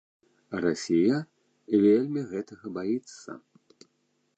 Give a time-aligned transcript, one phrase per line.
[0.65, 1.17] Расія
[1.85, 3.41] вельмі гэтага баіцца.